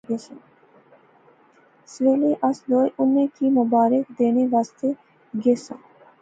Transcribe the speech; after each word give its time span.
سویلے 1.91 2.31
اس 2.47 2.57
دوئے 2.67 2.87
اُناں 2.99 3.27
کی 3.35 3.45
مبارک 3.57 4.03
دینے 4.17 4.43
آسطے 4.59 4.89
گیساں 5.43 5.79